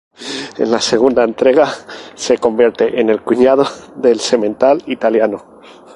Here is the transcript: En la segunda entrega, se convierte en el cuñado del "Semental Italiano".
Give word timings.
En 0.57 0.71
la 0.71 0.81
segunda 0.81 1.23
entrega, 1.23 1.71
se 2.15 2.39
convierte 2.39 2.99
en 2.99 3.11
el 3.11 3.21
cuñado 3.21 3.65
del 3.97 4.19
"Semental 4.19 4.81
Italiano". 4.87 5.61